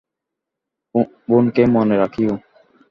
[1.27, 2.33] বোনকে মনে রাখিয়ো।